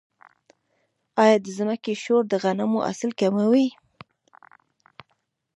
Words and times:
آیا 1.23 1.37
د 1.43 1.47
ځمکې 1.57 1.93
شور 2.03 2.23
د 2.27 2.33
غنمو 2.43 2.79
حاصل 2.87 3.11
کموي؟ 3.19 3.67